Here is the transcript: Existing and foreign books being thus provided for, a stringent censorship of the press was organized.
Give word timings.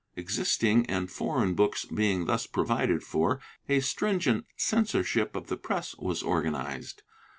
Existing 0.15 0.87
and 0.87 1.11
foreign 1.11 1.53
books 1.53 1.85
being 1.85 2.25
thus 2.25 2.47
provided 2.47 3.03
for, 3.03 3.39
a 3.69 3.81
stringent 3.81 4.47
censorship 4.57 5.35
of 5.35 5.45
the 5.45 5.57
press 5.57 5.95
was 5.95 6.23
organized. 6.23 7.03